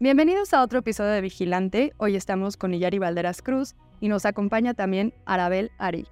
[0.00, 1.92] Bienvenidos a otro episodio de Vigilante.
[1.96, 6.06] Hoy estamos con Iyari Valderas Cruz y nos acompaña también Arabel Ari.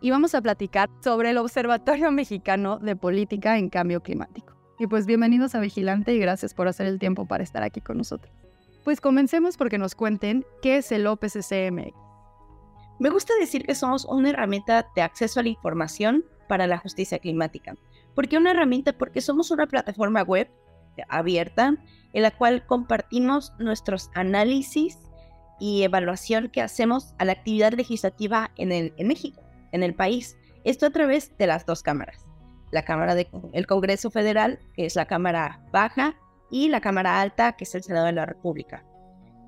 [0.00, 4.54] Y vamos a platicar sobre el Observatorio Mexicano de Política en Cambio Climático.
[4.78, 7.98] Y pues bienvenidos a Vigilante y gracias por hacer el tiempo para estar aquí con
[7.98, 8.32] nosotros.
[8.84, 11.92] Pues comencemos porque nos cuenten qué es el OPCCM.
[13.00, 17.18] Me gusta decir que somos una herramienta de acceso a la información para la justicia
[17.18, 17.74] climática.
[18.14, 18.92] ¿Por qué una herramienta?
[18.92, 20.48] Porque somos una plataforma web
[21.08, 21.76] abierta
[22.12, 24.98] en la cual compartimos nuestros análisis
[25.60, 30.36] y evaluación que hacemos a la actividad legislativa en, el, México, en el país.
[30.64, 32.24] Esto a través de las dos cámaras.
[32.70, 36.16] La Cámara del Congreso Federal, que es la Cámara Baja,
[36.50, 38.84] y la Cámara Alta, que es el Senado de la República.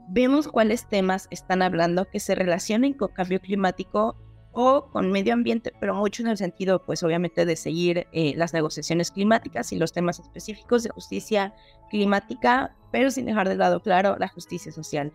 [0.08, 4.16] Vemos cuáles temas están hablando que se relacionen con cambio climático
[4.58, 8.54] o con medio ambiente, pero mucho en el sentido, pues obviamente, de seguir eh, las
[8.54, 11.54] negociaciones climáticas y los temas específicos de justicia
[11.90, 15.12] climática, pero sin dejar de lado, claro, la justicia social.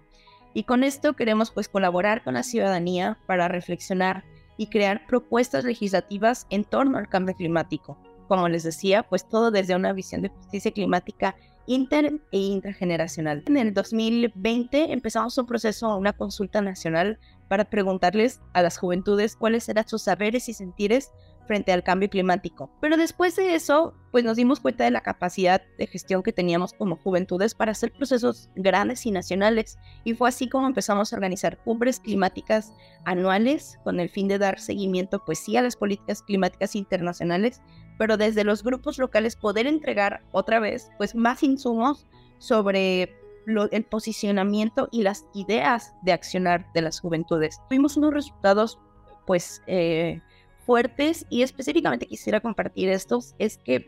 [0.54, 4.24] Y con esto queremos pues colaborar con la ciudadanía para reflexionar
[4.58, 7.98] y crear propuestas legislativas en torno al cambio climático.
[8.28, 11.36] Como les decía, pues todo desde una visión de justicia climática
[11.68, 13.44] inter e intergeneracional.
[13.48, 19.68] En el 2020 empezamos un proceso, una consulta nacional para preguntarles a las juventudes cuáles
[19.70, 21.12] eran sus saberes y sentires
[21.48, 22.72] frente al cambio climático.
[22.80, 26.72] Pero después de eso, pues nos dimos cuenta de la capacidad de gestión que teníamos
[26.72, 29.78] como juventudes para hacer procesos grandes y nacionales.
[30.04, 32.74] Y fue así como empezamos a organizar cumbres climáticas
[33.04, 37.62] anuales con el fin de dar seguimiento, pues sí, a las políticas climáticas internacionales,
[38.02, 42.08] pero desde los grupos locales poder entregar otra vez, pues más insumos
[42.40, 47.62] sobre el posicionamiento y las ideas de accionar de las juventudes.
[47.70, 48.80] Tuvimos unos resultados
[49.28, 50.20] pues eh,
[50.66, 53.88] fuertes y específicamente quisiera compartir estos, es que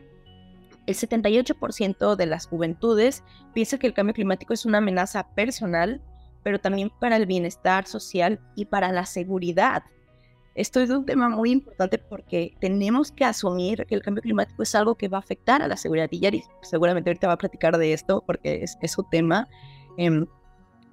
[0.86, 6.00] el 78% de las juventudes piensa que el cambio climático es una amenaza personal,
[6.44, 9.82] pero también para el bienestar social y para la seguridad
[10.54, 14.74] esto es un tema muy importante porque tenemos que asumir que el cambio climático es
[14.74, 16.08] algo que va a afectar a la seguridad.
[16.12, 19.48] Y Yari seguramente ahorita va a platicar de esto porque es, su tema,
[19.98, 20.24] eh,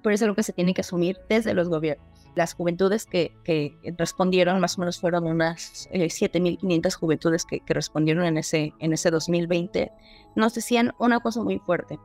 [0.02, 2.06] pero es algo que se tiene que asumir desde los gobiernos.
[2.34, 7.74] Las juventudes que, que respondieron, más o menos fueron unas 7.500 eh, juventudes que, que,
[7.74, 9.92] respondieron en ese, en ese 2020,
[10.34, 12.00] nos decían una cosa muy fuerte.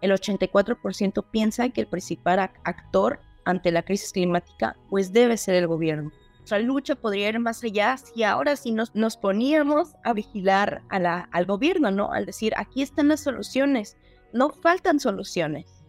[0.00, 5.66] El 84% piensa que el principal actor ante la crisis climática pues debe ser el
[5.66, 6.12] gobierno
[6.52, 11.90] nuestra lucha podría ir más allá si ahora sí nos, poníamos a vigilar al gobierno,
[11.90, 12.12] ¿no?
[12.12, 13.96] Al decir, aquí están las soluciones,
[14.34, 15.82] no faltan soluciones.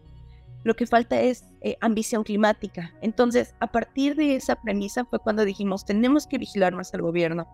[0.62, 2.94] Lo que falta es eh, ambición climática.
[3.02, 7.46] Entonces, a partir de esa premisa fue cuando dijimos, tenemos que vigilar más al gobierno.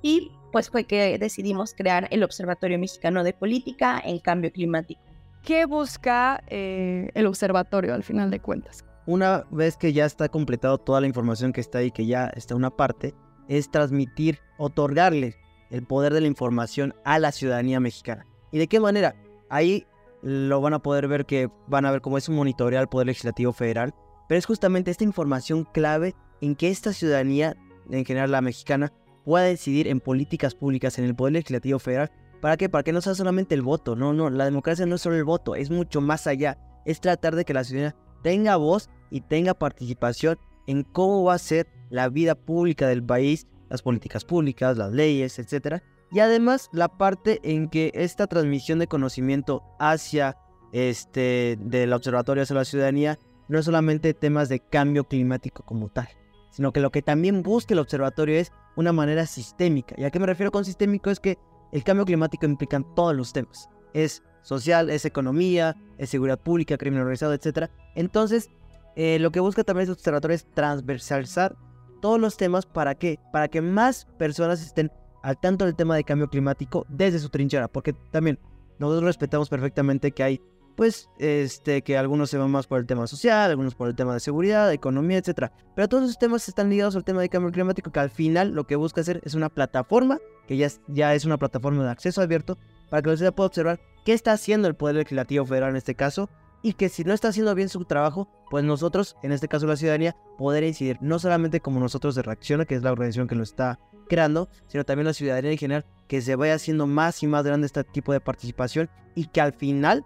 [0.00, 5.02] Y pues fue que decidimos crear el Observatorio Mexicano de Política en Cambio Climático.
[5.42, 8.85] ¿Qué busca eh, el observatorio al final de cuentas?
[9.06, 12.54] Una vez que ya está completado toda la información que está ahí, que ya está
[12.54, 13.14] una parte,
[13.48, 15.36] es transmitir, otorgarle
[15.70, 18.26] el poder de la información a la ciudadanía mexicana.
[18.52, 19.16] ¿Y de qué manera?
[19.48, 19.86] Ahí
[20.22, 23.06] lo van a poder ver que van a ver cómo es un monitoreo al Poder
[23.06, 23.94] Legislativo Federal,
[24.28, 27.56] pero es justamente esta información clave en que esta ciudadanía,
[27.90, 28.92] en general la mexicana,
[29.24, 32.10] pueda decidir en políticas públicas en el Poder Legislativo Federal.
[32.40, 32.68] ¿Para qué?
[32.68, 33.96] Para que no sea solamente el voto.
[33.96, 36.58] No, no, la democracia no es solo el voto, es mucho más allá.
[36.84, 37.96] Es tratar de que la ciudadanía
[38.26, 43.46] tenga voz y tenga participación en cómo va a ser la vida pública del país,
[43.68, 45.80] las políticas públicas, las leyes, etc.
[46.10, 50.36] Y además la parte en que esta transmisión de conocimiento hacia
[50.72, 53.16] este del observatorio hacia la ciudadanía
[53.46, 56.08] no es solamente temas de cambio climático como tal,
[56.50, 59.94] sino que lo que también busca el observatorio es una manera sistémica.
[59.96, 61.10] ¿Y a qué me refiero con sistémico?
[61.10, 61.38] Es que
[61.70, 63.68] el cambio climático implica todos los temas.
[63.94, 67.68] Es social, es economía, es seguridad pública, crimen organizado, etc.
[67.96, 68.48] Entonces,
[68.94, 71.56] eh, lo que busca también este observatorio es transversalizar
[72.00, 74.92] todos los temas para que, para que más personas estén
[75.24, 78.38] al tanto del tema de cambio climático desde su trinchera, porque también
[78.78, 80.40] nosotros respetamos perfectamente que hay,
[80.76, 84.14] pues, este, que algunos se van más por el tema social, algunos por el tema
[84.14, 85.50] de seguridad, economía, etc.
[85.74, 88.64] Pero todos esos temas están ligados al tema de cambio climático, que al final lo
[88.64, 92.56] que busca hacer es una plataforma, que ya ya es una plataforma de acceso abierto,
[92.90, 96.30] para que ciudad pueda observar qué está haciendo el Poder Legislativo Federal en este caso,
[96.62, 99.76] y que si no está haciendo bien su trabajo, pues nosotros, en este caso la
[99.76, 103.42] ciudadanía, poder incidir, no solamente como nosotros de Reacciona, que es la organización que lo
[103.42, 103.78] está
[104.08, 107.66] creando, sino también la ciudadanía en general, que se vaya haciendo más y más grande
[107.66, 110.04] este tipo de participación y que al final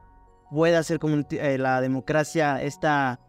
[0.50, 3.20] pueda ser como eh, la democracia, esta,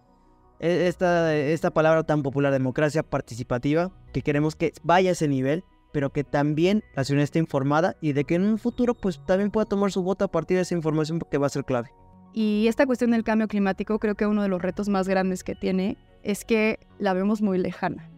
[0.59, 5.63] e, esta, esta palabra tan popular, democracia participativa, que queremos que vaya a ese nivel,
[5.91, 9.51] pero que también la ciudadanía esté informada y de que en un futuro pues también
[9.51, 11.89] pueda tomar su voto a partir de esa información que va a ser clave.
[12.33, 15.55] Y esta cuestión del cambio climático creo que uno de los retos más grandes que
[15.55, 18.09] tiene es que la vemos muy lejana.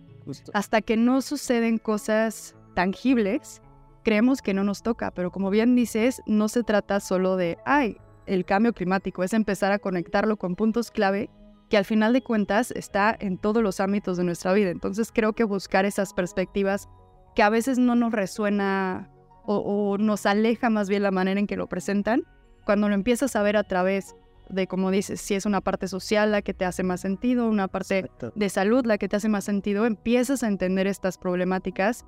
[0.54, 3.62] Hasta que no suceden cosas tangibles,
[4.04, 7.98] creemos que no nos toca, pero como bien dices, no se trata solo de, ay,
[8.26, 11.30] el cambio climático, es empezar a conectarlo con puntos clave
[11.70, 14.70] que al final de cuentas está en todos los ámbitos de nuestra vida.
[14.70, 16.88] Entonces creo que buscar esas perspectivas
[17.36, 19.10] que a veces no nos resuena
[19.46, 22.24] o, o nos aleja más bien la manera en que lo presentan,
[22.66, 24.16] cuando lo empiezas a ver a través
[24.50, 27.68] de, como dices, si es una parte social la que te hace más sentido, una
[27.68, 32.06] parte de salud la que te hace más sentido, empiezas a entender estas problemáticas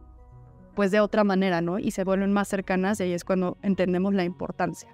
[0.76, 1.80] pues de otra manera, ¿no?
[1.80, 4.90] Y se vuelven más cercanas y ahí es cuando entendemos la importancia.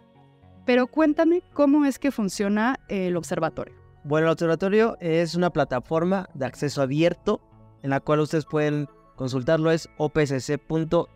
[0.63, 3.73] Pero cuéntame cómo es que funciona el observatorio.
[4.03, 7.41] Bueno, el observatorio es una plataforma de acceso abierto
[7.81, 11.07] en la cual ustedes pueden consultarlo, es opsc.mx,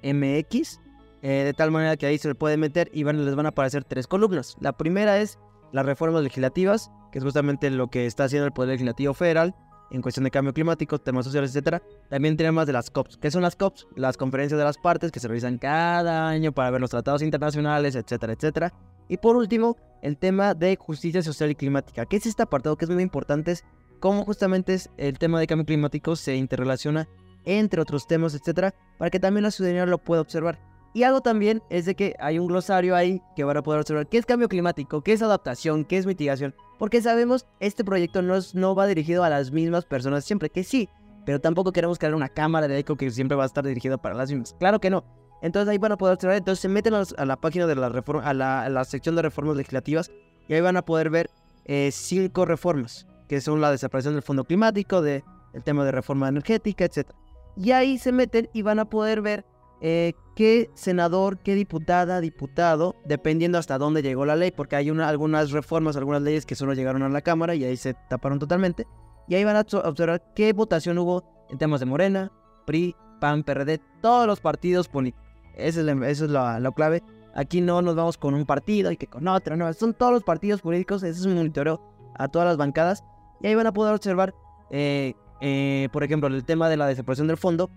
[1.22, 3.50] eh, de tal manera que ahí se le puede meter y van, les van a
[3.50, 4.56] aparecer tres columnas.
[4.60, 5.40] La primera es
[5.72, 9.56] las reformas legislativas, que es justamente lo que está haciendo el Poder Legislativo Federal
[9.92, 11.82] en cuestión de cambio climático, temas sociales, etc.
[12.10, 13.18] También tenemos de las COPs.
[13.18, 13.88] ¿Qué son las COPs?
[13.96, 17.96] Las conferencias de las partes que se realizan cada año para ver los tratados internacionales,
[17.96, 18.74] etcétera, etcétera.
[19.08, 22.06] Y por último, el tema de justicia social y climática.
[22.06, 23.52] ¿Qué es este apartado que es muy importante?
[23.52, 23.64] Es
[24.00, 27.08] cómo justamente el tema de cambio climático se interrelaciona
[27.46, 30.60] entre otros temas, etcétera, para que también la ciudadanía lo pueda observar.
[30.94, 34.08] Y algo también es de que hay un glosario ahí que van a poder observar
[34.08, 36.56] qué es cambio climático, qué es adaptación, qué es mitigación.
[36.80, 40.88] Porque sabemos, este proyecto no, no va dirigido a las mismas personas siempre, que sí,
[41.26, 44.16] pero tampoco queremos crear una cámara de eco que siempre va a estar dirigido para
[44.16, 44.56] las mismas.
[44.58, 45.04] Claro que no.
[45.42, 48.28] Entonces ahí van a poder observar, entonces se meten a, la página de la reforma,
[48.28, 50.12] a la, sección de reformas legislativas
[50.48, 51.30] y ahí van a poder ver
[51.66, 56.30] eh, cinco reformas, que son la desaparición del fondo climático, de, el tema de reforma
[56.30, 57.10] energética, etc.
[57.56, 59.46] Y ahí se meten y van a poder ver
[59.82, 65.52] eh, qué senador, qué diputada, diputado, dependiendo hasta dónde llegó la ley, porque hay algunas
[65.52, 68.88] reformas, algunas leyes que solo llegaron a la Cámara y ahí se taparon totalmente.
[69.28, 72.32] Y ahí van a observar qué votación hubo en temas de Morena,
[72.66, 75.26] PRI, PAN, PRD, todos los partidos políticos.
[75.56, 77.02] Eso es, lo, clave.
[77.34, 80.24] Aquí no nos vamos con un partido y que con otro, no, son todos los
[80.24, 81.82] partidos políticos, ese es un monitoreo
[82.18, 83.04] a todas las bancadas.
[83.42, 84.34] Y ahí van a poder observar,
[84.72, 87.70] eh, eh, por ejemplo, el tema de la desaparición del fondo,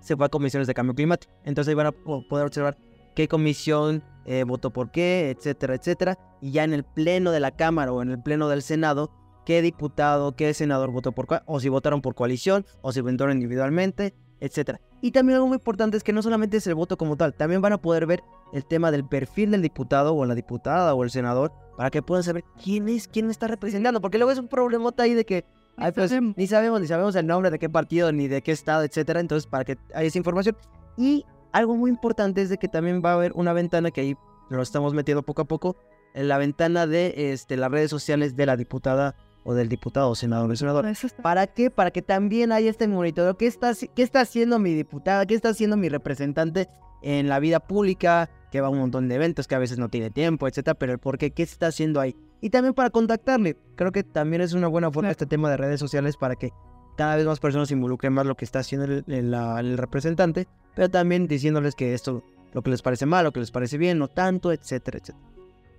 [0.00, 1.32] se fue a comisiones de cambio climático.
[1.44, 2.76] Entonces ahí van a poder observar
[3.14, 6.18] qué comisión eh, votó por qué, etcétera, etcétera.
[6.40, 9.10] Y ya en el pleno de la Cámara o en el pleno del Senado,
[9.44, 13.34] qué diputado, qué senador votó por cuál, o si votaron por coalición, o si votaron
[13.34, 14.80] individualmente, etcétera.
[15.02, 17.62] Y también algo muy importante es que no solamente es el voto como tal, también
[17.62, 21.10] van a poder ver el tema del perfil del diputado o la diputada o el
[21.10, 25.04] senador para que puedan saber quién es, quién está representando, porque luego es un problemota
[25.04, 25.44] ahí de que
[25.94, 29.20] pues, ni sabemos, ni sabemos el nombre de qué partido, ni de qué estado, etcétera.
[29.20, 30.56] Entonces, para que haya esa información.
[30.96, 34.16] Y algo muy importante es de que también va a haber una ventana que ahí
[34.50, 35.76] lo estamos metiendo poco a poco,
[36.14, 39.14] en la ventana de este, las redes sociales de la diputada
[39.44, 40.86] o del diputado o senador o senador.
[41.22, 41.70] ¿Para qué?
[41.70, 43.36] Para que también haya este monitoreo.
[43.36, 45.24] ¿Qué está, ¿Qué está haciendo mi diputada?
[45.26, 46.68] ¿Qué está haciendo mi representante
[47.02, 48.28] en la vida pública?
[48.50, 50.74] Que va a un montón de eventos, que a veces no tiene tiempo, etcétera.
[50.74, 52.16] Pero el por qué, ¿qué está haciendo ahí?
[52.40, 53.56] Y también para contactarle.
[53.76, 56.50] Creo que también es una buena forma este tema de redes sociales para que
[56.96, 61.26] cada vez más personas se involucren más lo que está haciendo el, representante, pero también
[61.26, 64.52] diciéndoles que esto, lo que les parece mal, lo que les parece bien, no tanto,
[64.52, 65.24] etcétera, etcétera.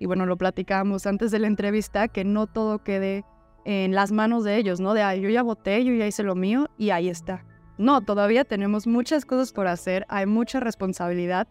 [0.00, 3.24] Y bueno, lo platicábamos antes de la entrevista, que no todo quede
[3.64, 4.94] en las manos de ellos, ¿no?
[4.94, 7.44] De, yo ya voté, yo ya hice lo mío y ahí está.
[7.78, 11.46] No, todavía tenemos muchas cosas por hacer, hay mucha responsabilidad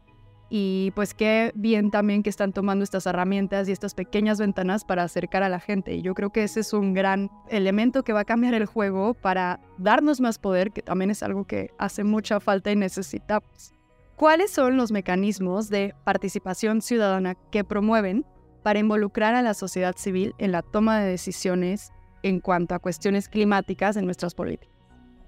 [0.53, 5.03] y pues qué bien también que están tomando estas herramientas y estas pequeñas ventanas para
[5.03, 5.93] acercar a la gente.
[5.93, 9.13] Y yo creo que ese es un gran elemento que va a cambiar el juego
[9.13, 13.71] para darnos más poder, que también es algo que hace mucha falta y necesitamos.
[14.17, 18.25] ¿Cuáles son los mecanismos de participación ciudadana que promueven
[18.61, 21.93] para involucrar a la sociedad civil en la toma de decisiones
[22.23, 24.75] en cuanto a cuestiones climáticas en nuestras políticas?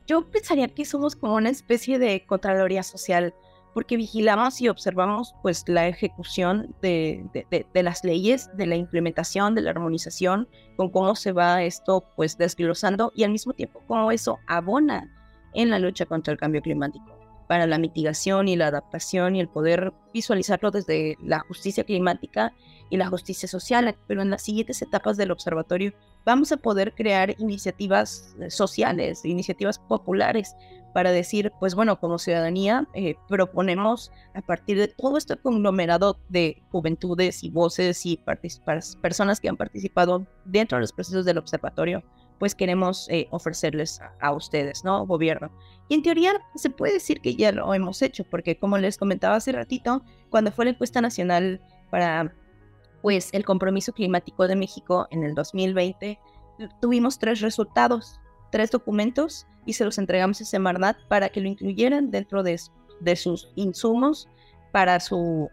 [0.05, 3.33] Yo pensaría que somos como una especie de Contraloría Social
[3.73, 9.61] porque vigilamos y observamos pues la ejecución de, de, las leyes, de la implementación, de
[9.61, 14.39] la armonización, con cómo se va esto pues desglosando y al mismo tiempo cómo eso
[14.47, 15.09] abona
[15.53, 19.47] en la lucha contra el cambio climático para la mitigación y la adaptación y el
[19.47, 22.53] poder visualizarlo desde la justicia climática
[22.89, 25.93] y la justicia social, pero en las siguientes etapas del observatorio
[26.25, 30.55] vamos a poder crear iniciativas sociales, iniciativas populares
[30.93, 36.61] para decir, pues bueno, como ciudadanía eh, proponemos a partir de todo este conglomerado de
[36.71, 38.19] juventudes y voces y
[39.01, 42.03] personas que han participado dentro de los procesos del observatorio,
[42.37, 45.05] pues queremos eh, ofrecerles a, ustedes, ¿no?
[45.05, 45.51] Gobierno.
[45.89, 49.35] Y en teoría se puede decir que ya lo hemos hecho, porque como les comentaba
[49.35, 52.33] hace ratito, cuando fue la encuesta nacional para
[53.03, 56.19] pues el compromiso climático de México en el 2020
[56.79, 62.11] tuvimos tres resultados, tres documentos y se los entregamos a Semarnat para que lo incluyeran
[62.11, 62.57] dentro de,
[63.17, 64.29] sus insumos
[64.71, 65.49] para su,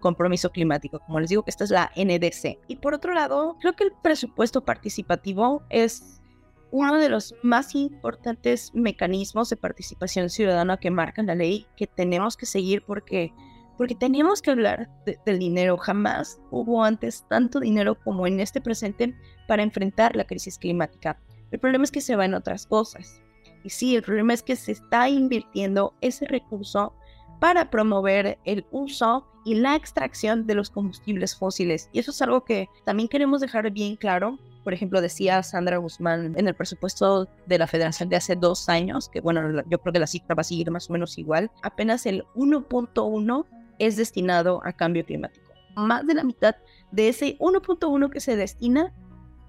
[0.00, 1.00] compromiso climático.
[1.00, 2.58] Como les digo, esta es la NDC.
[2.68, 6.22] Y por otro lado, creo que el presupuesto participativo es
[6.70, 12.38] uno de los más importantes mecanismos de participación ciudadana que marcan la ley que tenemos
[12.38, 13.34] que seguir porque
[13.78, 14.90] porque tenemos que hablar
[15.24, 15.78] del dinero.
[15.78, 19.14] Jamás hubo antes tanto dinero como en este presente
[19.46, 21.18] para enfrentar la crisis climática.
[21.52, 23.22] El problema es que se va en otras cosas.
[23.64, 26.92] Y sí, el problema es que se está invirtiendo ese recurso
[27.40, 31.88] para promover el uso y la extracción de los combustibles fósiles.
[31.92, 34.38] Y eso es algo que también queremos dejar bien claro.
[34.64, 39.08] Por ejemplo, decía Sandra Guzmán en el presupuesto de la federación de hace dos años,
[39.08, 42.04] que bueno, yo creo que la cifra va a seguir más o menos igual, apenas
[42.06, 43.46] el 1.1
[43.78, 45.46] es destinado a cambio climático.
[45.76, 46.56] Más de la mitad
[46.90, 48.92] de ese 1.1 que se destina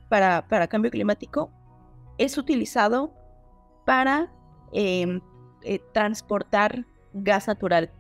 [0.10, 1.52] para, para cambio climático
[2.18, 3.14] es utilizado
[3.86, 4.32] para
[4.72, 5.22] em,
[5.64, 7.92] eh, transportar gas natural.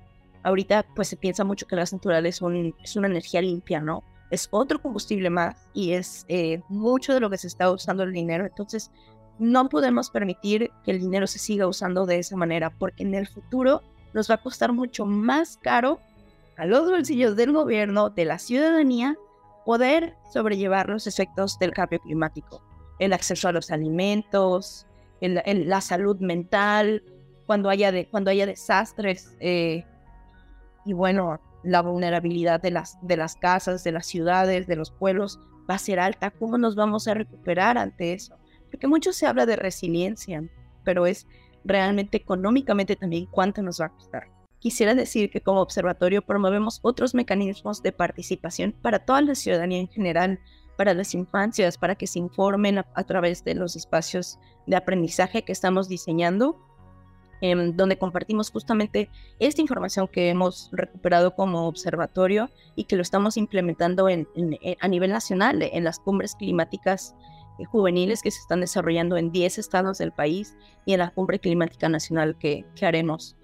[0.43, 3.79] Ahorita pues se piensa mucho que el gas natural es, un, es una energía limpia,
[3.79, 4.03] ¿no?
[4.29, 8.13] Es otro combustible más y es eh, mucho de lo que se está usando el
[8.13, 8.45] dinero.
[8.45, 8.91] Entonces
[9.39, 13.27] no podemos permitir que el dinero se siga usando de esa manera porque en el
[13.27, 13.81] futuro
[14.13, 15.99] nos va a costar mucho más caro
[16.59, 19.15] a los bolsillos del gobierno, de la ciudadanía,
[19.65, 22.61] poder sobrellevar los efectos del cambio climático.
[22.99, 24.85] El acceso a los alimentos,
[25.21, 27.01] la salud mental,
[27.45, 29.85] cuando haya, de, cuando haya desastres eh,
[30.83, 35.39] y bueno, la vulnerabilidad de las, de las casas, de las ciudades, de los pueblos
[35.69, 36.29] va a ser alta.
[36.29, 38.37] ¿Cómo nos vamos a recuperar ante eso?
[38.69, 40.43] Porque mucho se habla de resiliencia,
[40.83, 41.25] pero es
[41.63, 44.38] realmente económicamente también cuánto nos va a costar.
[44.59, 49.87] Quisiera decir que como observatorio promovemos otros mecanismos de participación para toda la ciudadanía en
[49.87, 50.39] general,
[50.77, 54.37] para las infancias, para que se informen a, través de los espacios
[54.67, 56.57] de aprendizaje que estamos diseñando,
[57.41, 63.37] em, donde compartimos justamente esta información que hemos recuperado como observatorio y que lo estamos
[63.37, 64.27] implementando en,
[64.81, 67.15] a nivel nacional en las cumbres climáticas
[67.59, 71.39] eh, juveniles que se están desarrollando en 10 estados del país y en la cumbre
[71.39, 73.38] climática nacional que, que haremos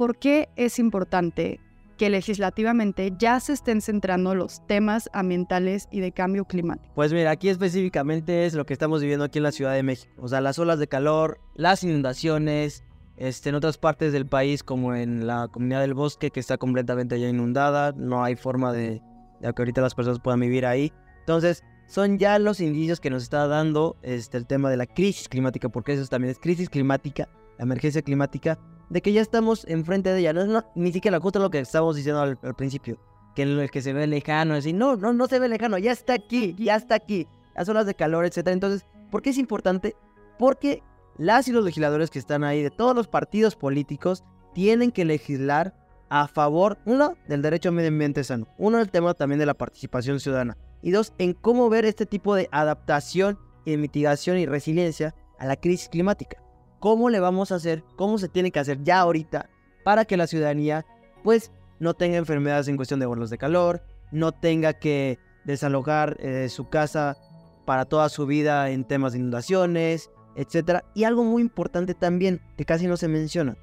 [0.00, 1.60] ¿por qué es importante
[1.98, 6.90] que legislativamente ya se estén centrando los temas ambientales y de cambio climático?
[6.94, 10.10] Pues mira, aquí específicamente es lo que estamos viviendo aquí en la Ciudad de México.
[10.16, 12.82] O sea, las olas de calor, las inundaciones,
[13.18, 17.20] este, en otras partes del país como en la comunidad del bosque que está completamente
[17.20, 19.02] ya inundada, no hay forma de,
[19.42, 20.94] de que ahorita las personas puedan vivir ahí.
[21.18, 25.28] Entonces, son ya los indicios que nos está dando este, el tema de la crisis
[25.28, 27.28] climática, porque eso también es crisis climática,
[27.58, 28.58] emergencia climática,
[28.90, 30.32] de que ya estamos enfrente de ella.
[30.34, 32.98] No, ni siquiera justo lo que estábamos diciendo al, principio,
[33.34, 36.12] que el, que se ve lejano, decir, no, no, no se ve lejano, ya está
[36.12, 37.26] aquí, ya está aquí.
[37.54, 38.48] Las olas de calor, etc.
[38.48, 39.96] Entonces, ¿por qué es importante?
[40.38, 40.82] Porque
[41.16, 45.74] las y los legisladores que están ahí de todos los partidos políticos tienen que legislar
[46.08, 49.54] a favor, uno, del derecho a medio ambiente sano, uno, el tema también de la
[49.54, 55.14] participación ciudadana, y dos, en cómo ver este tipo de adaptación y mitigación y resiliencia
[55.38, 56.42] a la crisis climática
[56.80, 59.48] cómo le vamos a hacer, cómo se tiene que hacer ya ahorita
[59.84, 60.84] para que la ciudadanía
[61.22, 66.48] pues no tenga enfermedades en cuestión de olas de calor, no tenga que desalojar eh,
[66.48, 67.16] su casa
[67.64, 70.80] para toda su vida en temas de inundaciones, etc.
[70.94, 73.56] Y algo muy importante también, que casi no se menciona,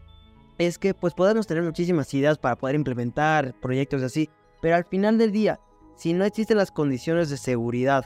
[0.57, 4.29] es que pues podemos tener muchísimas ideas para poder implementar proyectos así,
[4.62, 5.59] pero al final del día,
[5.95, 8.05] si no existen las condiciones de seguridad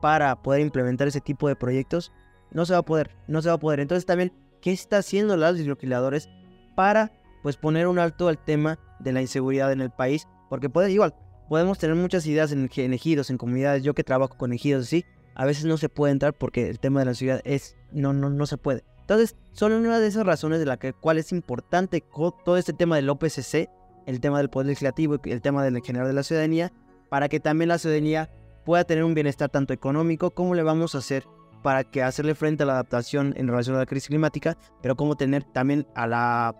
[0.00, 2.12] para poder implementar ese tipo de proyectos,
[2.50, 3.80] no se va a poder, no se va a poder.
[3.80, 4.32] Entonces también
[4.62, 6.30] qué está haciendo los legisladores
[6.74, 10.90] para pues poner un alto al tema de la inseguridad en el país, porque puede
[10.90, 11.14] igual,
[11.48, 15.04] podemos tener muchas ideas en, ejidos, en comunidades, yo que trabajo con ejidos así,
[15.34, 18.30] a veces no se puede entrar porque el tema de la ciudad es no no
[18.30, 18.84] no se puede.
[19.00, 22.02] Entonces, son una de esas razones de la que cual es importante
[22.44, 23.68] todo este tema del OPCC,
[24.06, 26.72] el tema del poder legislativo y el tema del general de la ciudadanía,
[27.08, 28.30] para que también la ciudadanía
[28.64, 31.26] pueda tener un bienestar tanto económico como le vamos a hacer
[31.62, 35.16] para que hacerle frente a la adaptación en relación a la crisis climática, pero cómo
[35.16, 36.54] tener también a la,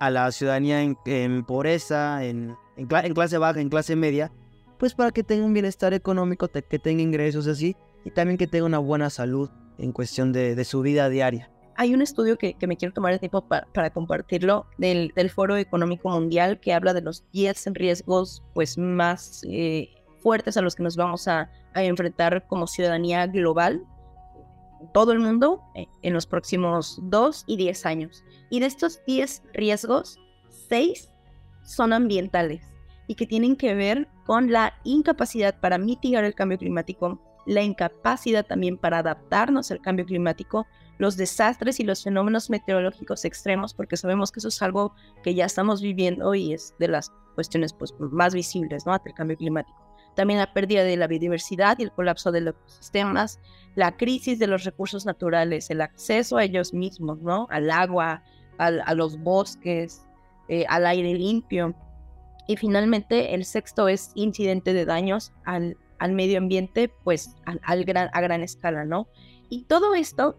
[0.00, 4.32] a la ciudadanía en, pobreza, en, en, clase baja, en clase media,
[4.78, 8.66] pues para que tenga un bienestar económico, que tenga ingresos así, y también que tenga
[8.66, 11.50] una buena salud en cuestión de, de su vida diaria.
[11.76, 15.56] Hay un estudio que, que, me quiero tomar el tiempo para, compartirlo del, del, Foro
[15.56, 19.88] Económico Mundial que habla de los 10 riesgos pues, más eh,
[20.20, 23.84] fuertes a los que nos vamos a, a enfrentar como ciudadanía global
[24.92, 28.24] todo el mundo eh, en los próximos 2 y 10 años.
[28.50, 30.18] Y de estos 10 riesgos,
[30.68, 31.10] 6
[31.62, 32.62] son ambientales.
[33.06, 38.46] y que tienen que ver con la incapacidad para mitigar el cambio climático, la incapacidad
[38.46, 44.32] también para adaptarnos al cambio climático, los desastres y los fenómenos meteorológicos extremos, porque sabemos
[44.32, 48.34] que eso es algo que ya estamos viviendo y es de las cuestiones pues, más
[48.34, 48.94] visibles ¿no?
[48.94, 49.83] ante el cambio climático.
[50.14, 53.40] También la pérdida de la biodiversidad y el colapso de los ecosistemas,
[53.74, 57.46] la crisis de los recursos naturales, el acceso a ellos mismos, ¿no?
[57.50, 58.22] al agua,
[58.58, 60.06] a los bosques,
[60.48, 61.74] eh, al aire limpio.
[62.46, 68.10] Y finalmente, el sexto es incidente de daños al, al medio ambiente, pues al, gran,
[68.12, 69.08] a gran escala, ¿no?
[69.48, 70.36] Y todo esto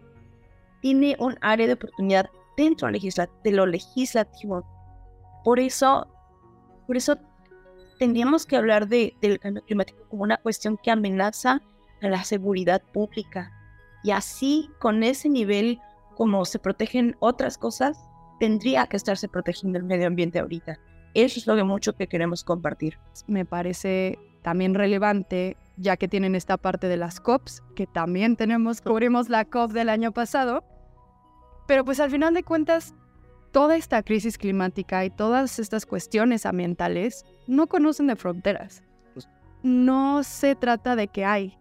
[0.80, 4.64] tiene un área de oportunidad dentro de lo legislativo.
[5.44, 6.06] Por eso,
[6.86, 7.18] por eso
[7.98, 11.62] tendríamos que hablar de, del cambio climático como una cuestión que amenaza
[12.02, 13.52] a la seguridad pública.
[14.02, 15.80] Y así, con ese nivel,
[16.16, 17.98] como se protegen otras cosas,
[18.38, 20.78] tendría que estarse protegiendo el medio ambiente ahorita.
[21.14, 22.98] Eso es lo que mucho que queremos compartir.
[23.26, 28.80] Me parece también relevante, ya que tienen esta parte de las COPs, que también tenemos,
[28.80, 30.62] cubrimos la COP del año pasado,
[31.66, 32.94] pero pues al final de cuentas,
[33.50, 38.82] toda esta crisis climática y todas estas cuestiones ambientales no conocen de fronteras.
[39.14, 39.28] Pues
[39.62, 41.58] no se trata de que hay.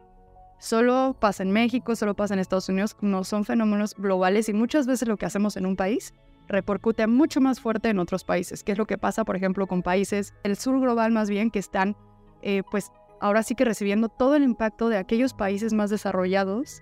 [0.59, 4.87] Solo pasa en México, solo pasa en Estados Unidos, no son fenómenos globales y muchas
[4.87, 6.13] veces lo que hacemos en un país
[6.47, 9.81] repercute mucho más fuerte en otros países, que es lo que pasa, por ejemplo, con
[9.81, 11.95] países del sur global más bien, que están,
[12.41, 16.81] eh, pues, ahora sí que recibiendo todo el impacto de aquellos países más desarrollados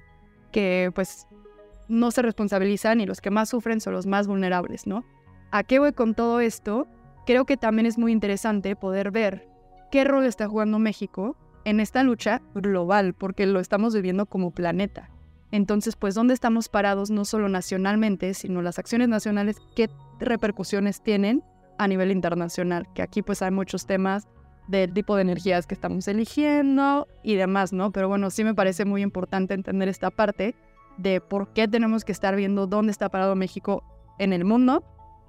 [0.51, 1.27] que, pues,
[1.87, 5.03] no se responsabilizan y los que más sufren son los más vulnerables, ¿no?
[5.51, 6.87] ¿A qué voy con todo esto?
[7.25, 9.47] Creo que también es muy interesante poder ver
[9.91, 15.09] qué rol está jugando México en esta lucha global, porque lo estamos viviendo como planeta.
[15.51, 21.43] Entonces, pues, ¿dónde estamos parados no solo nacionalmente, sino las acciones nacionales, qué repercusiones tienen
[21.77, 22.87] a nivel internacional?
[22.93, 24.27] Que aquí pues hay muchos temas
[24.67, 27.91] del tipo de energías que estamos eligiendo y demás, ¿no?
[27.91, 30.55] Pero bueno, sí me parece muy importante entender esta parte
[30.97, 33.83] de por qué tenemos que estar viendo dónde está parado México
[34.19, 34.83] en el mundo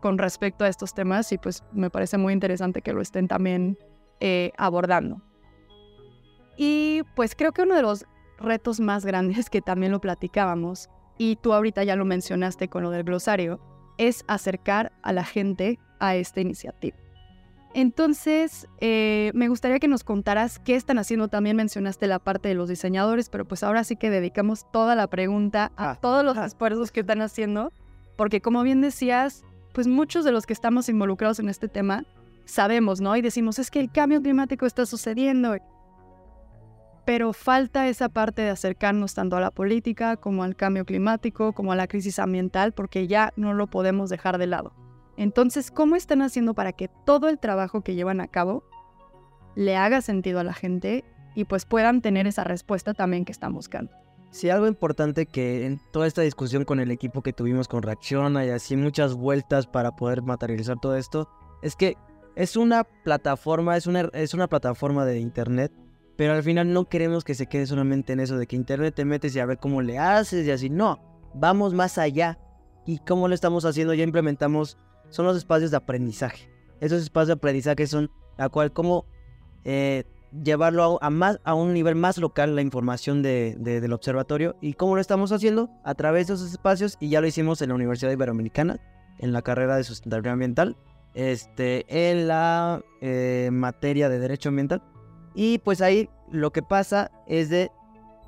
[0.04, 3.78] con respecto a estos temas y pues me parece muy interesante que lo estén también
[4.20, 5.22] eh, abordando.
[6.58, 8.04] Y pues creo que uno de los
[8.38, 12.90] retos más grandes que también lo platicábamos, y tú ahorita ya lo mencionaste con lo
[12.90, 13.60] del glosario,
[13.96, 16.98] es acercar a la gente a esta iniciativa.
[17.72, 21.28] Entonces, eh, me gustaría que nos contaras qué están haciendo.
[21.28, 25.06] También mencionaste la parte de los diseñadores, pero pues ahora sí que dedicamos toda la
[25.06, 27.72] pregunta a ah, todos los esfuerzos que están haciendo,
[28.16, 32.06] porque como bien decías, pues muchos de los que estamos involucrados en este tema
[32.46, 33.16] sabemos, ¿no?
[33.16, 35.54] Y decimos, es que el cambio climático está sucediendo
[37.04, 41.72] pero falta esa parte de acercarnos tanto a la política como al cambio climático, como
[41.72, 44.72] a la crisis ambiental, porque ya no lo podemos dejar de lado.
[45.16, 48.64] Entonces, ¿cómo están haciendo para que todo el trabajo que llevan a cabo
[49.54, 53.52] le haga sentido a la gente y pues puedan tener esa respuesta también que están
[53.52, 53.92] buscando?
[54.34, 58.44] Sí, algo importante que en toda esta discusión con el equipo que tuvimos con Reacciona
[58.44, 61.28] y así muchas vueltas para poder materializar todo esto,
[61.62, 61.96] es que
[62.34, 65.72] es una plataforma, es una, es una plataforma de internet
[66.16, 69.04] pero al final no queremos que se quede solamente en eso de que internet te
[69.04, 70.70] metes y a ver cómo le haces y así.
[70.70, 71.00] No,
[71.34, 72.38] vamos más allá.
[72.86, 73.94] ¿Y cómo lo estamos haciendo?
[73.94, 74.76] Ya implementamos,
[75.08, 76.48] son los espacios de aprendizaje.
[76.80, 79.06] Esos espacios de aprendizaje son la cual cómo
[79.64, 80.04] eh,
[80.42, 84.56] llevarlo a, más, a un nivel más local la información de, del observatorio.
[84.60, 85.70] ¿Y cómo lo estamos haciendo?
[85.84, 88.80] A través de esos espacios y ya lo hicimos en la Universidad Iberoamericana,
[89.18, 90.76] en la carrera de sustentabilidad ambiental,
[91.14, 94.82] este, en la eh, materia de derecho ambiental
[95.34, 97.70] y pues ahí lo que pasa es de,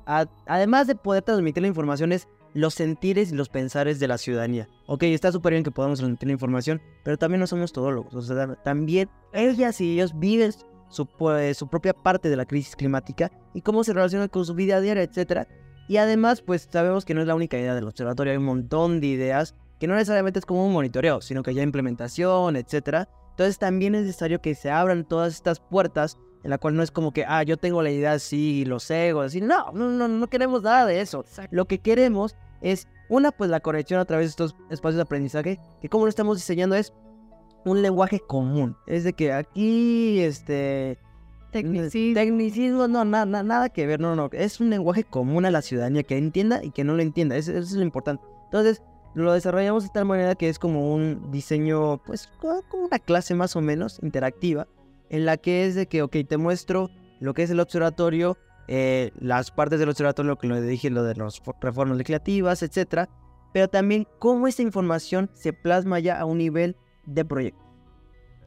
[0.05, 4.67] además de poder transmitir la información, es los sentires y los pensares de la ciudadanía.
[4.87, 8.13] Ok, está súper bien que podamos transmitir la información, pero también no somos todólogos.
[8.13, 10.51] O sea, también ellas y ellos viven
[10.89, 14.53] su, pues, su propia parte de la crisis climática y cómo se relaciona con su
[14.53, 15.47] vida diaria, etc.
[15.87, 18.99] Y además, pues sabemos que no es la única idea del observatorio, hay un montón
[18.99, 23.07] de ideas que no necesariamente es como un monitoreo, sino que hay implementación, etc.
[23.31, 26.91] Entonces también es necesario que se abran todas estas puertas en la cual no es
[26.91, 30.27] como que, ah, yo tengo la idea así, lo cego, así, no, no, no, no
[30.27, 31.25] queremos nada de eso.
[31.51, 35.59] Lo que queremos es, una, pues la conexión a través de estos espacios de aprendizaje,
[35.81, 36.93] que como lo estamos diseñando es
[37.67, 38.75] un lenguaje común.
[38.87, 40.97] Es de que aquí, este...
[41.51, 42.13] Tecnicismo.
[42.13, 46.03] Tecnicismo, no, nada, nada que ver, no, no, es un lenguaje común a la ciudadanía
[46.03, 48.21] que entienda y que no lo entienda, eso, eso es lo importante.
[48.45, 48.83] Entonces,
[49.15, 53.55] lo desarrollamos de tal manera que es como un diseño, pues, como una clase más
[53.55, 54.67] o menos interactiva,
[55.09, 59.11] en la que es de que, ok, te muestro lo que es el observatorio, eh,
[59.19, 63.09] las partes del observatorio, lo que le dije, lo de las reformas legislativas, etcétera,
[63.53, 66.75] pero también cómo esta información se plasma ya a un nivel
[67.07, 67.65] de proyecto.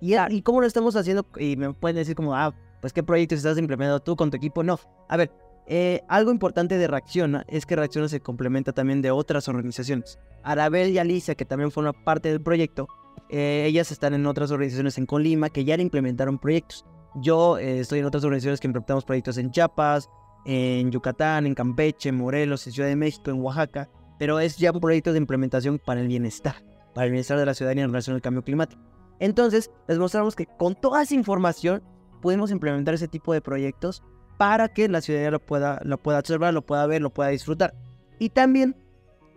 [0.01, 1.27] ¿Y, ¿Y cómo lo estamos haciendo?
[1.37, 4.63] Y me pueden decir como, ah, pues qué proyectos estás implementando tú con tu equipo.
[4.63, 5.33] No, a ver,
[5.67, 10.19] eh, algo importante de Reacciona es que Reacciona se complementa también de otras organizaciones.
[10.43, 12.89] Arabel y Alicia, que también forman parte del proyecto,
[13.29, 16.85] eh, ellas están en otras organizaciones en Colima que ya implementaron proyectos.
[17.17, 20.09] Yo eh, estoy en otras organizaciones que implementamos proyectos en Chiapas,
[20.45, 24.73] en Yucatán, en Campeche, en Morelos, en Ciudad de México, en Oaxaca, pero es ya
[24.73, 26.57] un proyecto de implementación para el bienestar,
[26.95, 28.81] para el bienestar de la ciudadanía en relación al cambio climático.
[29.19, 31.83] Entonces, les mostramos que con toda esa información
[32.23, 34.03] podemos implementar ese tipo de proyectos
[34.39, 37.75] para que la ciudadanía lo pueda, lo pueda observar, lo pueda ver, lo pueda disfrutar.
[38.19, 38.77] Y también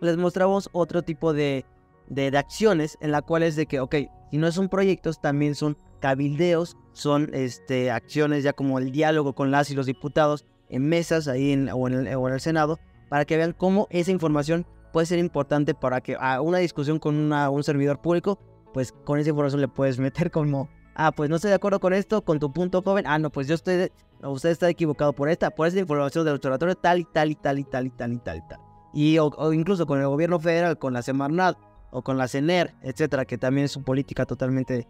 [0.00, 1.64] les mostramos otro tipo de,
[2.08, 3.96] de, acciones en la cual es de que, ok,
[4.30, 9.50] si no son proyectos, también son cabildeos, son este, acciones ya como el diálogo con
[9.50, 12.78] las y los diputados en mesas ahí en, o, en el, o en el Senado,
[13.08, 17.16] para que vean cómo esa información puede ser importante para que a una discusión con
[17.16, 18.38] una, un servidor público,
[18.72, 21.92] pues con esa información le puedes meter como ah, pues no estoy de acuerdo con
[21.92, 23.90] esto, con tu punto joven, ah, no, pues yo estoy,
[24.22, 27.58] usted está equivocado por esta, por esta información del observatorio tal y tal y tal
[27.58, 28.60] y tal y tal y tal y tal.
[28.92, 31.58] Y o, incluso con el gobierno federal, con la Semarnat
[31.90, 34.86] o con la CENER, etcétera, que también es su política totalmente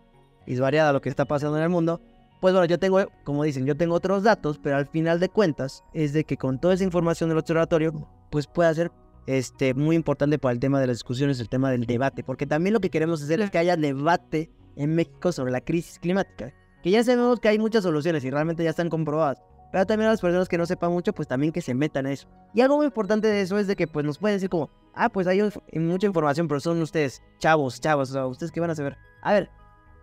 [0.46, 2.02] disvariada lo que está pasando en el mundo.
[2.42, 5.82] Pues bueno, yo tengo, como dicen, yo tengo otros datos, pero al final de cuentas
[5.94, 8.92] es de que con toda esa información del observatorio, pues puede ser
[9.26, 12.74] este, muy importante para el tema de las discusiones, el tema del debate, porque también
[12.74, 16.52] lo que queremos hacer es que haya debate en México sobre la crisis climática.
[16.82, 19.42] Que ya sabemos que hay muchas soluciones y realmente ya están comprobadas.
[19.72, 22.12] Pero también a las personas que no sepan mucho, pues también que se metan a
[22.12, 22.28] eso.
[22.52, 25.08] Y algo muy importante de eso es de que pues nos pueden decir como, ah,
[25.08, 25.40] pues hay
[25.72, 28.96] mucha información, pero son ustedes chavos, chavos, o sea, ustedes que van a saber.
[29.22, 29.50] A ver,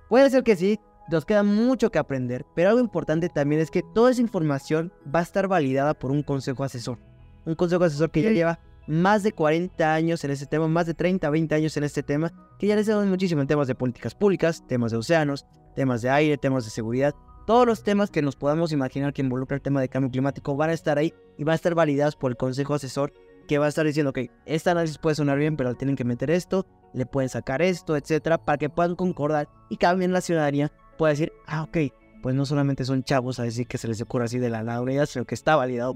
[0.10, 0.80] puede ser que sí,
[1.10, 5.20] nos queda mucho que aprender, pero algo importante también es que toda esa información va
[5.20, 6.98] a estar validada por un consejo asesor.
[7.46, 10.94] Un consejo asesor que ya lleva más de 40 años en este tema, más de
[10.94, 14.16] 30, 20 años en este tema, que ya les dado muchísimo en temas de políticas
[14.16, 17.16] públicas, temas de océanos, temas de aire, temas de seguridad.
[17.48, 20.70] Todos los temas que nos podamos imaginar que involucra el tema de cambio climático van
[20.70, 23.14] a estar ahí y van a estar validados por el consejo asesor
[23.48, 26.32] que va a estar diciendo, que este análisis puede sonar bien, pero tienen que meter
[26.32, 31.12] esto, le pueden sacar esto, etcétera, para que puedan concordar y también la ciudadanía pueda
[31.12, 31.78] decir, ah, ok,
[32.22, 35.06] pues no solamente son chavos a decir que se les ocurre así de la nada,
[35.06, 35.96] sino que está validado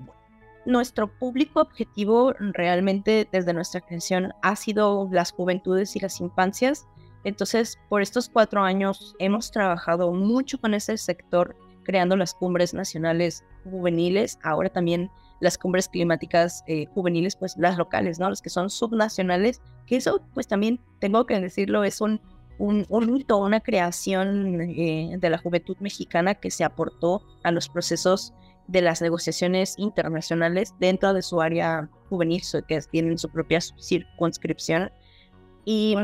[0.66, 6.88] nuestro público objetivo realmente desde nuestra creación ha sido las juventudes y las infancias.
[7.24, 13.44] Entonces, por estos cuatro años hemos trabajado mucho con ese sector, creando las cumbres nacionales
[13.64, 18.30] juveniles, ahora también las cumbres climáticas eh, juveniles, pues las locales, ¿no?
[18.30, 22.22] Las que son subnacionales, que eso, pues también tengo que decirlo, es un,
[22.58, 28.34] un, un una creación eh, de la juventud mexicana que se aportó a los procesos
[28.68, 34.92] de las negociaciones internacionales dentro de su área juvenil, que tienen su propia circunscripción.
[35.66, 35.96] Y,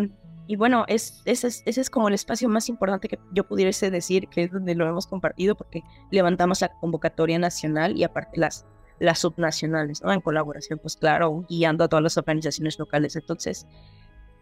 [0.47, 3.89] y bueno, es, ese, es, ese es como el espacio más importante que yo pudiese
[3.89, 8.65] decir, que es donde lo hemos compartido, porque levantamos la convocatoria nacional y aparte las,
[8.99, 10.11] las subnacionales, ¿no?
[10.11, 13.15] En colaboración, pues claro, guiando a todas las organizaciones locales.
[13.15, 13.65] Entonces,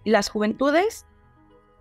[0.05, 1.05] las juventudes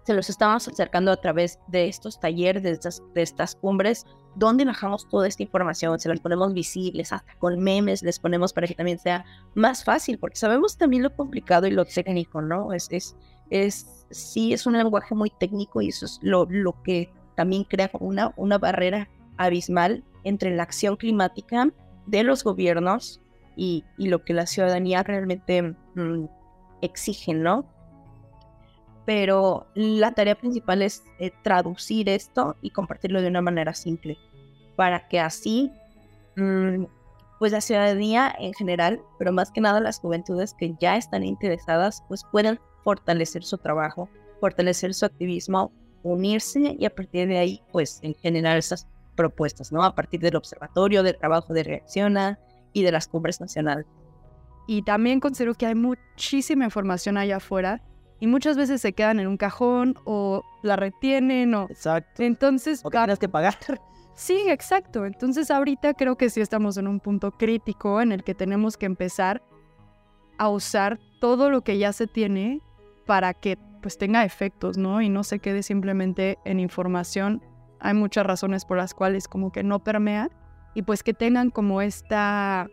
[0.08, 4.64] se los estamos acercando a través de estos talleres, de estas, de estas cumbres, donde
[4.64, 8.74] bajamos toda esta información, se las ponemos visibles, hasta con memes les ponemos para que
[8.74, 12.72] también sea más fácil, porque sabemos también lo complicado y lo técnico, ¿no?
[12.72, 13.16] Es, es,
[13.50, 17.90] es sí, es un lenguaje muy técnico y eso es lo, lo que también crea
[18.00, 21.68] una, una barrera abismal entre la acción climática
[22.06, 23.20] de los gobiernos
[23.56, 26.24] y, y lo que la ciudadanía realmente mm,
[26.80, 27.66] exige, ¿no?
[29.08, 34.18] Pero la tarea principal es eh, traducir esto y compartirlo de una manera simple,
[34.76, 35.72] para que así,
[36.36, 36.84] mm,
[37.38, 42.04] pues la ciudadanía en general, pero más que nada las juventudes que ya están interesadas,
[42.06, 48.00] pues puedan fortalecer su trabajo, fortalecer su activismo, unirse y a partir de ahí, pues
[48.02, 49.84] en generar esas propuestas, ¿no?
[49.84, 52.38] A partir del observatorio, del trabajo de reacciona
[52.74, 53.86] y de las cumbres nacionales.
[54.66, 57.80] Y también considero que hay muchísima información allá afuera
[58.20, 61.66] y muchas veces se quedan en un cajón o la retienen o...
[61.70, 62.22] Exacto.
[62.22, 62.80] Entonces...
[62.84, 63.56] O que tienes que pagar.
[64.14, 65.06] Sí, exacto.
[65.06, 68.86] Entonces ahorita creo que sí estamos en un punto crítico en el que tenemos que
[68.86, 69.42] empezar
[70.38, 72.60] a usar todo lo que ya se tiene
[73.06, 75.00] para que pues tenga efectos, ¿no?
[75.00, 77.42] Y no se quede simplemente en información.
[77.78, 80.30] Hay muchas razones por las cuales como que no permea
[80.74, 82.68] y pues que tengan como esta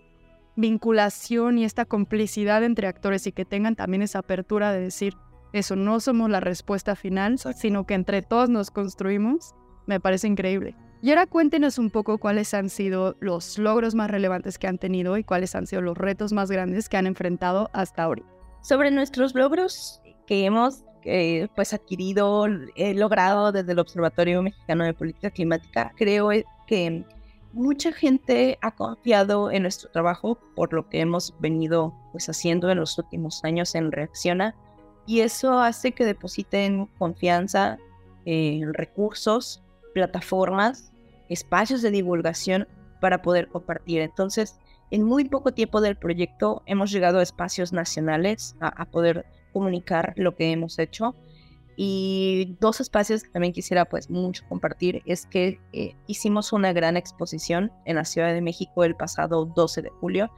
[0.56, 5.14] vinculación y esta complicidad entre actores y que tengan también esa apertura de decir,
[5.56, 10.76] eso, no somos la respuesta final, sino que entre todos nos construimos, me parece increíble.
[11.02, 15.18] Y ahora cuéntenos un poco cuáles han sido los logros más relevantes que han tenido
[15.18, 18.24] y cuáles han sido los retos más grandes que han enfrentado hasta ahora.
[18.62, 25.30] Sobre nuestros logros que hemos, eh, pues adquirido, logrado desde el Observatorio Mexicano de Política
[25.30, 26.30] Climática, creo
[26.66, 27.06] que
[27.54, 32.80] mucha gente ha confiado en nuestro trabajo por lo que hemos venido pues haciendo en
[32.80, 34.56] los últimos años en Reacciona
[35.06, 37.78] y eso hace que depositen confianza
[38.26, 39.64] en recursos,
[39.94, 40.92] plataformas,
[41.30, 42.68] espacios de divulgación
[43.02, 44.02] para poder compartir.
[44.02, 44.58] Entonces,
[44.92, 50.36] en muy poco tiempo del proyecto hemos llegado a espacios nacionales a, poder comunicar lo
[50.36, 51.16] que hemos hecho.
[51.78, 56.96] Y dos espacios que también quisiera pues mucho compartir es que eh, hicimos una gran
[56.96, 60.32] exposición en la Ciudad de México el pasado 12 de julio.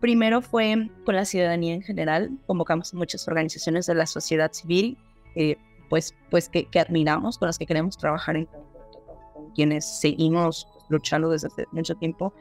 [0.00, 4.98] Primero fue con la ciudadanía en general, convocamos a muchas organizaciones de la sociedad civil,
[5.34, 5.56] eh,
[5.88, 11.48] pues, pues que, admiramos, con las que queremos trabajar en con quienes seguimos luchando desde
[11.48, 12.32] hace mucho tiempo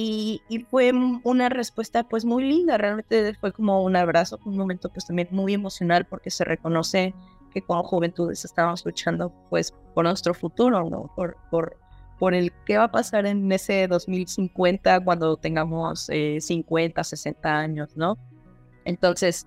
[0.00, 0.92] y, fue
[1.24, 5.54] una respuesta pues muy linda, realmente fue como un abrazo, un momento pues también muy
[5.54, 7.14] emocional porque se reconoce
[7.52, 11.10] que como juventudes estamos luchando pues por nuestro futuro, ¿no?
[11.16, 11.76] Por,
[12.18, 17.96] por el qué va a pasar en ese 2050 cuando tengamos 50, eh, 60 años,
[17.96, 18.18] ¿no?
[18.84, 19.46] Entonces,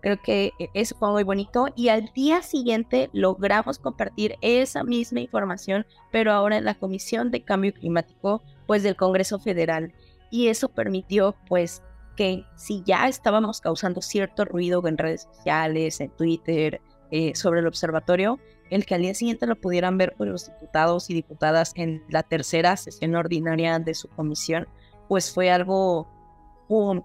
[0.00, 5.20] creo que e, eso fue muy bonito y al día siguiente logramos compartir esa misma
[5.20, 9.92] información, pero ahora en la Comisión de Cambio Climático pues del Congreso Federal
[10.30, 11.82] y eso permitió pues
[12.16, 16.80] que si ya estábamos causando cierto ruido en redes sociales, en Twitter,
[17.10, 18.38] eh, sobre el observatorio,
[18.70, 22.22] el que al día siguiente lo pudieran ver por los diputados y diputadas en la
[22.22, 24.68] tercera sesión ordinaria de su comisión,
[25.08, 26.08] pues fue algo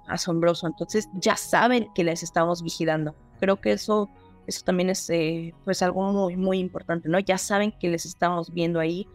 [0.07, 0.67] asombroso.
[0.67, 3.15] Entonces ya saben que les estamos vigilando.
[3.39, 4.09] Creo que eso,
[4.45, 7.19] eso también es eh, pues algo muy, muy importante, ¿no?
[7.19, 9.07] Ya saben que les estamos viendo ahí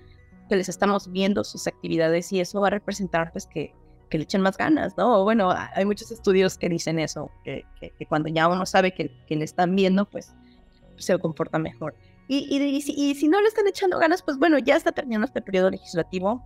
[0.51, 3.73] que les estamos viendo sus actividades y eso va a representar pues que,
[4.11, 5.23] que le echen más ganas, ¿no?
[5.23, 9.37] Bueno, hay muchos estudios que dicen eso, que, que, cuando ya uno sabe que, que,
[9.37, 10.35] le están viendo, pues
[10.97, 11.95] se comporta mejor.
[12.33, 14.93] Y, y, y, si, y, si, no le están echando ganas, pues bueno, ya está
[14.93, 16.40] terminando este periodo legislativo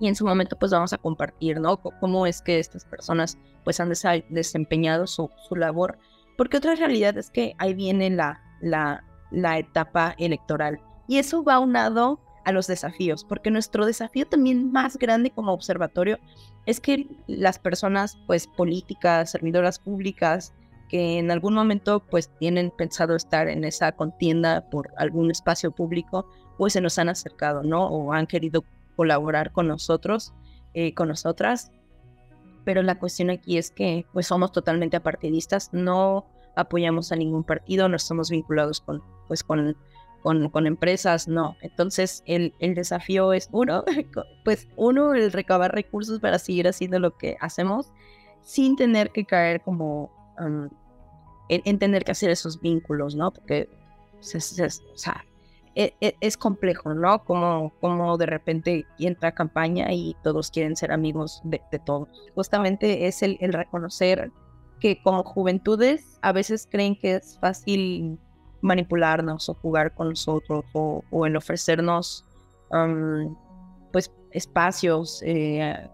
[0.00, 1.76] y en su momento pues vamos a compartir, ¿no?
[1.76, 3.92] cómo es que estas personas pues han
[4.30, 5.98] desempeñado su, su labor.
[6.38, 11.58] Porque otra realidad es que ahí viene la, la, la etapa electoral y eso va
[11.58, 16.18] unado a los desafíos, porque nuestro desafío también más grande como observatorio
[16.64, 20.54] es que las personas pues políticas, servidoras públicas,
[20.90, 26.26] que en algún momento pues tienen pensado estar en esa contienda por algún espacio público,
[26.58, 27.86] pues se nos han acercado, ¿no?
[27.86, 28.64] O han querido
[28.96, 30.34] colaborar con nosotros,
[30.74, 31.70] eh, con nosotras.
[32.64, 36.26] Pero la cuestión aquí es que pues somos totalmente apartidistas, no
[36.56, 39.76] apoyamos a ningún partido, no estamos vinculados con pues con
[40.22, 41.56] con, empresas, no.
[41.62, 43.84] Entonces el, el, desafío es uno,
[44.44, 47.90] pues uno, el recabar recursos para seguir haciendo lo que hacemos
[48.42, 50.10] sin tener que caer como
[51.50, 53.32] en, tener que hacer esos vínculos, ¿no?
[53.32, 53.68] Porque
[54.20, 55.24] es, o sea,
[55.74, 57.24] e, e, es, complejo, ¿no?
[57.24, 62.08] Como, como de repente entra campaña y todos quieren ser amigos de, todos.
[62.34, 64.30] Justamente es el, el reconocer
[64.80, 68.18] que como juventudes a veces creen que es fácil
[68.62, 72.24] manipularnos o jugar con nosotros o, o en ofrecernos
[73.92, 75.88] pues espacios eh,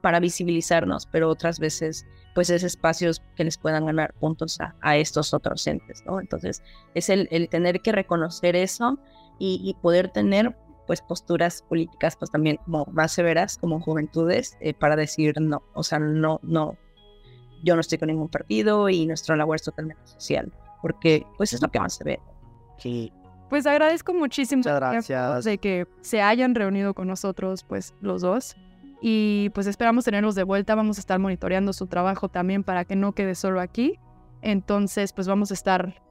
[0.00, 5.32] para visibilizarnos, pero otras veces pues es espacios que les puedan ganar puntos a, estos
[5.32, 6.20] otros entes, ¿no?
[6.20, 6.62] Entonces
[6.94, 8.98] es el, el tener que reconocer eso
[9.38, 10.54] y, poder tener
[10.86, 15.82] pues posturas políticas pues también como más severas como juventudes eh, para decir no, o
[15.82, 16.76] sea, no, no,
[17.64, 21.62] yo no estoy con ningún partido y nuestra labor es totalmente social porque pues es
[21.62, 22.20] lo que más se ve.
[22.76, 23.14] Sí.
[23.48, 25.44] Pues agradezco muchísimo gracias.
[25.44, 28.56] de que se hayan reunido con nosotros, pues los dos.
[29.00, 30.74] Y pues esperamos tenerlos de vuelta.
[30.74, 33.98] Vamos a estar monitoreando su trabajo también para que no quede solo aquí.
[34.42, 36.02] Entonces, pues vamos a estar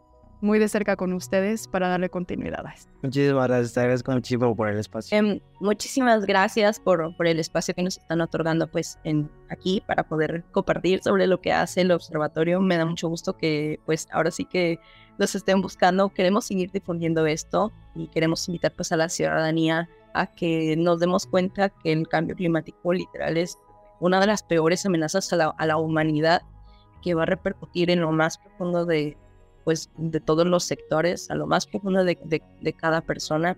[0.42, 2.92] muy de cerca con ustedes para darle continuidad a esto.
[3.02, 5.18] Muchísimas gracias, te agradezco muchísimo por el espacio.
[5.18, 10.04] Em, muchísimas gracias por, por el espacio que nos están otorgando pues en, aquí para
[10.04, 12.60] poder compartir sobre lo que hace el observatorio.
[12.62, 14.80] Me da mucho gusto que pues ahora sí que
[15.18, 16.10] los estén buscando.
[16.10, 19.90] Queremos seguir difundiendo esto y queremos invitar pues a la ciudadanía
[20.20, 23.58] a que nos demos cuenta que el cambio climático literal es
[24.00, 26.42] una de las peores amenazas a la, a la humanidad
[27.02, 29.18] que va a repercutir en lo más profundo de,
[29.64, 33.58] pues de todos los sectores, a lo más profundo de, de, cada persona.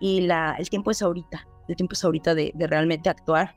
[0.00, 3.54] Y la, el tiempo es ahorita, el tiempo es ahorita de, de realmente actuar.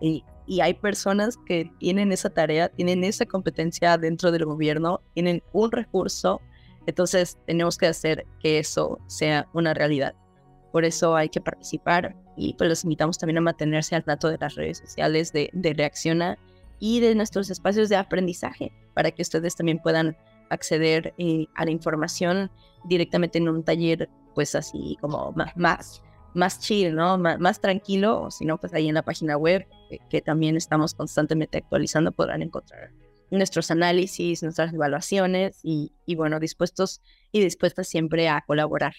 [0.00, 5.42] Y, y, hay personas que tienen esa tarea, tienen esa competencia dentro del gobierno, tienen
[5.52, 6.40] un recurso,
[6.86, 10.14] entonces tenemos que hacer que eso sea una realidad.
[10.74, 14.38] Por eso hay que participar y pues los invitamos también a mantenerse al tanto de
[14.38, 16.36] las redes sociales de, de Reacciona
[16.80, 20.16] y de nuestros espacios de aprendizaje para que ustedes también puedan
[20.50, 22.50] acceder eh, a la información
[22.86, 26.02] directamente en un taller, pues así como más,
[26.34, 27.18] más, chill, ¿no?
[27.18, 29.68] más tranquilo, o si no, pues ahí en la página web,
[30.10, 32.90] que también estamos constantemente actualizando, podrán encontrar
[33.30, 38.94] nuestros análisis, nuestras evaluaciones y, y bueno, dispuestos y dispuestas siempre a colaborar.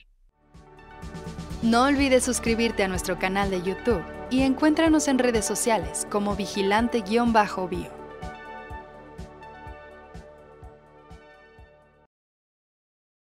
[1.66, 8.05] No olvides suscribirte a nuestro canal de YouTube y encuéntranos en redes sociales como vigilante-bio.